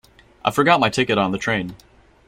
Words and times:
I 0.43 0.49
forgot 0.49 0.79
my 0.79 0.89
ticket 0.89 1.19
on 1.19 1.31
the 1.31 1.37
train. 1.37 1.75